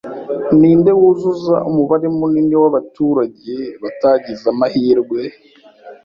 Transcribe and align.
Ninde 0.59 0.91
wuzuza 0.99 1.55
umubare 1.69 2.07
munini 2.17 2.55
w'abaturage 2.61 3.55
batagize 3.83 4.45
amahirwe 4.53 5.19